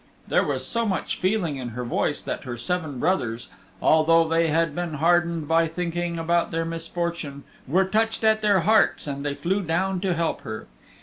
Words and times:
There 0.27 0.43
was 0.43 0.65
so 0.65 0.83
much 0.87 1.17
feeling 1.17 1.57
in 1.57 1.69
her 1.77 1.83
voice 1.85 2.23
that 2.23 2.43
her 2.45 2.57
seven 2.57 2.97
brothers, 2.97 3.49
although 3.83 4.27
they 4.27 4.47
had 4.47 4.73
been 4.73 4.95
hardened 4.95 5.47
by 5.47 5.67
thinking 5.67 6.17
about 6.17 6.49
their 6.49 6.65
misfortune, 6.65 7.43
were 7.67 7.85
touched 7.85 8.23
at 8.23 8.41
their 8.41 8.61
hearts 8.61 9.05
and 9.05 9.23
they 9.23 9.35
flew 9.35 9.61
down 9.61 9.99
to 10.01 10.15
help 10.15 10.41
her. 10.41 10.65